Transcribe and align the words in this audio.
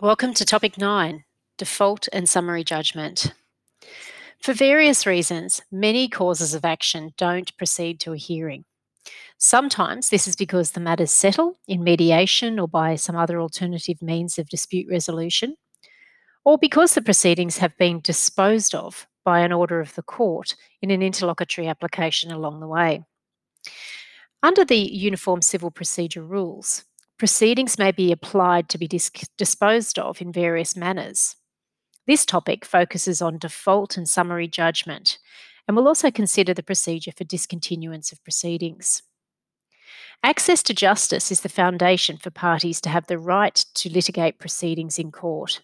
Welcome 0.00 0.32
to 0.34 0.44
topic 0.44 0.78
nine 0.78 1.24
default 1.56 2.06
and 2.12 2.28
summary 2.28 2.62
judgment. 2.62 3.32
For 4.40 4.52
various 4.52 5.06
reasons, 5.06 5.60
many 5.72 6.08
causes 6.08 6.54
of 6.54 6.64
action 6.64 7.14
don't 7.16 7.56
proceed 7.56 7.98
to 8.00 8.12
a 8.12 8.16
hearing. 8.16 8.64
Sometimes 9.38 10.10
this 10.10 10.28
is 10.28 10.36
because 10.36 10.70
the 10.70 10.78
matters 10.78 11.10
settle 11.10 11.58
in 11.66 11.82
mediation 11.82 12.60
or 12.60 12.68
by 12.68 12.94
some 12.94 13.16
other 13.16 13.40
alternative 13.40 14.00
means 14.00 14.38
of 14.38 14.48
dispute 14.48 14.86
resolution, 14.88 15.56
or 16.44 16.58
because 16.58 16.94
the 16.94 17.02
proceedings 17.02 17.58
have 17.58 17.76
been 17.76 18.00
disposed 18.00 18.76
of 18.76 19.08
by 19.24 19.40
an 19.40 19.50
order 19.50 19.80
of 19.80 19.96
the 19.96 20.02
court 20.02 20.54
in 20.80 20.92
an 20.92 21.02
interlocutory 21.02 21.66
application 21.66 22.30
along 22.30 22.60
the 22.60 22.68
way. 22.68 23.02
Under 24.44 24.64
the 24.64 24.78
Uniform 24.78 25.42
Civil 25.42 25.72
Procedure 25.72 26.22
Rules, 26.22 26.84
proceedings 27.18 27.78
may 27.78 27.90
be 27.90 28.12
applied 28.12 28.68
to 28.68 28.78
be 28.78 28.86
dis- 28.86 29.10
disposed 29.36 29.98
of 29.98 30.22
in 30.22 30.32
various 30.32 30.76
manners. 30.76 31.36
This 32.06 32.24
topic 32.24 32.64
focuses 32.64 33.20
on 33.20 33.38
default 33.38 33.96
and 33.96 34.08
summary 34.08 34.48
judgment, 34.48 35.18
and 35.66 35.76
will 35.76 35.88
also 35.88 36.10
consider 36.10 36.54
the 36.54 36.62
procedure 36.62 37.12
for 37.12 37.24
discontinuance 37.24 38.12
of 38.12 38.22
proceedings. 38.24 39.02
Access 40.22 40.62
to 40.64 40.74
justice 40.74 41.30
is 41.30 41.42
the 41.42 41.48
foundation 41.48 42.16
for 42.16 42.30
parties 42.30 42.80
to 42.80 42.88
have 42.88 43.06
the 43.06 43.18
right 43.18 43.54
to 43.74 43.90
litigate 43.90 44.38
proceedings 44.38 44.98
in 44.98 45.12
court. 45.12 45.60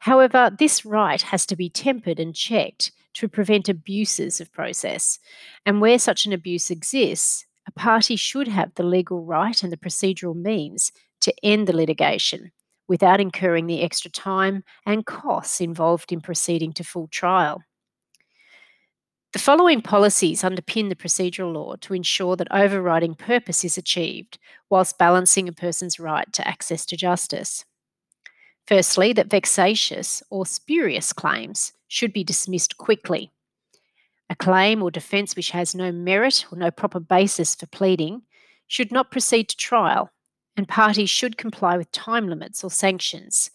However, 0.00 0.54
this 0.56 0.84
right 0.84 1.20
has 1.20 1.44
to 1.46 1.56
be 1.56 1.68
tempered 1.68 2.20
and 2.20 2.34
checked 2.34 2.92
to 3.14 3.28
prevent 3.28 3.68
abuses 3.68 4.40
of 4.40 4.52
process, 4.52 5.18
and 5.64 5.80
where 5.80 5.98
such 5.98 6.26
an 6.26 6.32
abuse 6.32 6.70
exists, 6.70 7.46
a 7.66 7.72
party 7.72 8.16
should 8.16 8.48
have 8.48 8.74
the 8.74 8.82
legal 8.82 9.24
right 9.24 9.62
and 9.62 9.72
the 9.72 9.76
procedural 9.76 10.34
means 10.34 10.92
to 11.20 11.34
end 11.42 11.66
the 11.66 11.76
litigation 11.76 12.52
without 12.88 13.20
incurring 13.20 13.66
the 13.66 13.82
extra 13.82 14.10
time 14.10 14.62
and 14.84 15.06
costs 15.06 15.60
involved 15.60 16.12
in 16.12 16.20
proceeding 16.20 16.72
to 16.72 16.84
full 16.84 17.08
trial. 17.08 17.62
The 19.32 19.38
following 19.40 19.82
policies 19.82 20.42
underpin 20.42 20.88
the 20.88 20.94
procedural 20.94 21.52
law 21.52 21.74
to 21.82 21.94
ensure 21.94 22.36
that 22.36 22.48
overriding 22.50 23.14
purpose 23.14 23.64
is 23.64 23.76
achieved 23.76 24.38
whilst 24.70 24.98
balancing 24.98 25.48
a 25.48 25.52
person's 25.52 26.00
right 26.00 26.32
to 26.32 26.46
access 26.46 26.86
to 26.86 26.96
justice. 26.96 27.64
Firstly, 28.66 29.12
that 29.12 29.30
vexatious 29.30 30.22
or 30.30 30.46
spurious 30.46 31.12
claims 31.12 31.72
should 31.88 32.12
be 32.12 32.24
dismissed 32.24 32.78
quickly 32.78 33.30
a 34.28 34.36
claim 34.36 34.82
or 34.82 34.90
defence 34.90 35.36
which 35.36 35.50
has 35.50 35.74
no 35.74 35.92
merit 35.92 36.46
or 36.50 36.58
no 36.58 36.70
proper 36.70 37.00
basis 37.00 37.54
for 37.54 37.66
pleading 37.66 38.22
should 38.66 38.90
not 38.90 39.10
proceed 39.10 39.48
to 39.48 39.56
trial, 39.56 40.10
and 40.56 40.66
parties 40.68 41.10
should 41.10 41.38
comply 41.38 41.76
with 41.76 41.92
time 41.92 42.28
limits 42.28 42.64
or 42.64 42.70
sanctions 42.70 43.50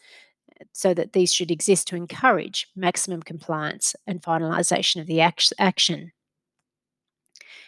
uh, 0.60 0.66
so 0.72 0.94
that 0.94 1.14
these 1.14 1.34
should 1.34 1.52
exist 1.52 1.88
to 1.88 1.96
encourage 1.96 2.68
maximum 2.76 3.22
compliance 3.22 3.96
and 4.08 4.22
finalisation 4.22 5.02
of 5.02 5.08
the 5.08 5.20
action. 5.20 6.12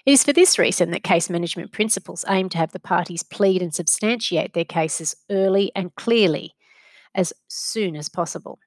It 0.05 0.11
is 0.11 0.23
for 0.23 0.33
this 0.33 0.59
reason 0.59 0.91
that 0.91 1.03
case 1.03 1.29
management 1.29 1.71
principles 1.71 2.25
aim 2.27 2.49
to 2.49 2.57
have 2.57 2.71
the 2.71 2.79
parties 2.79 3.23
plead 3.23 3.61
and 3.61 3.73
substantiate 3.73 4.53
their 4.53 4.65
cases 4.65 5.15
early 5.29 5.71
and 5.75 5.95
clearly 5.95 6.55
as 7.15 7.33
soon 7.47 7.95
as 7.95 8.09
possible. 8.09 8.59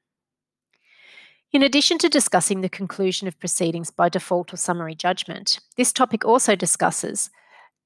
In 1.56 1.62
addition 1.62 1.96
to 2.00 2.10
discussing 2.10 2.60
the 2.60 2.68
conclusion 2.68 3.26
of 3.26 3.40
proceedings 3.40 3.90
by 3.90 4.10
default 4.10 4.52
or 4.52 4.58
summary 4.58 4.94
judgment, 4.94 5.58
this 5.78 5.90
topic 5.90 6.22
also 6.22 6.54
discusses 6.54 7.30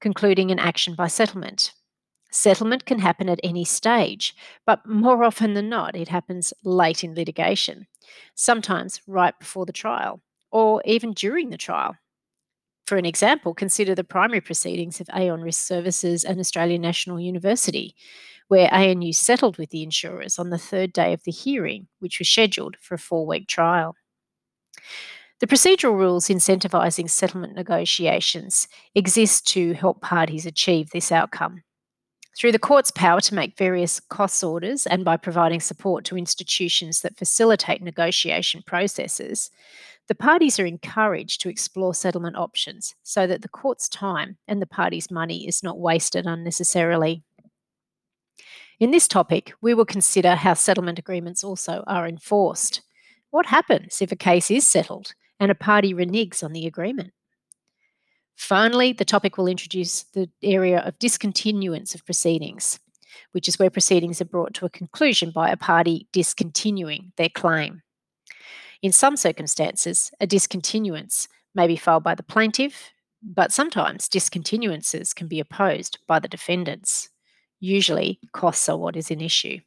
concluding 0.01 0.51
an 0.51 0.59
action 0.59 0.93
by 0.93 1.07
settlement. 1.07 1.71
Settlement 2.31 2.85
can 2.85 2.99
happen 2.99 3.29
at 3.29 3.39
any 3.45 3.63
stage, 3.63 4.35
but 4.65 4.85
more 4.85 5.23
often 5.23 5.53
than 5.53 5.69
not, 5.69 5.95
it 5.95 6.09
happens 6.09 6.53
late 6.65 7.01
in 7.01 7.15
litigation, 7.15 7.87
sometimes 8.35 8.99
right 9.07 9.39
before 9.39 9.65
the 9.65 9.71
trial, 9.71 10.21
or 10.51 10.81
even 10.83 11.13
during 11.13 11.49
the 11.49 11.57
trial. 11.57 11.95
For 12.85 12.97
an 12.97 13.05
example, 13.05 13.53
consider 13.53 13.95
the 13.95 14.03
primary 14.03 14.41
proceedings 14.41 14.99
of 14.99 15.09
Aon 15.15 15.39
Risk 15.39 15.65
Services 15.65 16.25
and 16.25 16.41
Australian 16.41 16.81
National 16.81 17.21
University, 17.21 17.95
where 18.51 18.73
ANU 18.73 19.13
settled 19.13 19.57
with 19.57 19.69
the 19.69 19.81
insurers 19.81 20.37
on 20.37 20.49
the 20.49 20.57
third 20.57 20.91
day 20.91 21.13
of 21.13 21.23
the 21.23 21.31
hearing, 21.31 21.87
which 21.99 22.19
was 22.19 22.27
scheduled 22.27 22.75
for 22.81 22.95
a 22.95 22.97
four 22.97 23.25
week 23.25 23.47
trial. 23.47 23.95
The 25.39 25.47
procedural 25.47 25.97
rules 25.97 26.27
incentivising 26.27 27.09
settlement 27.09 27.55
negotiations 27.55 28.67
exist 28.93 29.47
to 29.53 29.71
help 29.71 30.01
parties 30.01 30.45
achieve 30.45 30.89
this 30.89 31.13
outcome. 31.13 31.63
Through 32.37 32.51
the 32.51 32.59
court's 32.59 32.91
power 32.91 33.21
to 33.21 33.35
make 33.35 33.57
various 33.57 34.01
costs 34.01 34.43
orders 34.43 34.85
and 34.85 35.05
by 35.05 35.15
providing 35.15 35.61
support 35.61 36.03
to 36.05 36.17
institutions 36.17 37.03
that 37.03 37.17
facilitate 37.17 37.81
negotiation 37.81 38.63
processes, 38.67 39.49
the 40.09 40.15
parties 40.15 40.59
are 40.59 40.65
encouraged 40.65 41.39
to 41.39 41.49
explore 41.49 41.93
settlement 41.93 42.35
options 42.35 42.95
so 43.01 43.25
that 43.27 43.43
the 43.43 43.47
court's 43.47 43.87
time 43.87 44.37
and 44.45 44.61
the 44.61 44.65
parties' 44.65 45.09
money 45.09 45.47
is 45.47 45.63
not 45.63 45.79
wasted 45.79 46.25
unnecessarily. 46.25 47.23
In 48.81 48.89
this 48.89 49.07
topic, 49.07 49.53
we 49.61 49.75
will 49.75 49.85
consider 49.85 50.33
how 50.33 50.55
settlement 50.55 50.97
agreements 50.97 51.43
also 51.43 51.83
are 51.85 52.07
enforced. 52.07 52.81
What 53.29 53.45
happens 53.45 54.01
if 54.01 54.11
a 54.11 54.15
case 54.15 54.49
is 54.49 54.67
settled 54.67 55.13
and 55.39 55.51
a 55.51 55.55
party 55.55 55.93
reneges 55.93 56.43
on 56.43 56.51
the 56.51 56.65
agreement? 56.65 57.11
Finally, 58.35 58.93
the 58.93 59.05
topic 59.05 59.37
will 59.37 59.45
introduce 59.45 60.01
the 60.01 60.31
area 60.41 60.79
of 60.79 60.97
discontinuance 60.97 61.93
of 61.93 62.03
proceedings, 62.05 62.79
which 63.33 63.47
is 63.47 63.59
where 63.59 63.69
proceedings 63.69 64.19
are 64.19 64.25
brought 64.25 64.55
to 64.55 64.65
a 64.65 64.69
conclusion 64.69 65.29
by 65.29 65.51
a 65.51 65.57
party 65.57 66.07
discontinuing 66.11 67.11
their 67.17 67.29
claim. 67.29 67.83
In 68.81 68.91
some 68.91 69.15
circumstances, 69.15 70.09
a 70.19 70.25
discontinuance 70.25 71.27
may 71.53 71.67
be 71.67 71.75
filed 71.75 72.03
by 72.03 72.15
the 72.15 72.23
plaintiff, 72.23 72.89
but 73.21 73.51
sometimes 73.51 74.09
discontinuances 74.09 75.13
can 75.13 75.27
be 75.27 75.39
opposed 75.39 75.99
by 76.07 76.17
the 76.17 76.27
defendants. 76.27 77.10
Usually, 77.61 78.19
costs 78.33 78.67
are 78.67 78.77
what 78.77 78.97
is 78.97 79.09
an 79.09 79.21
issue. 79.21 79.61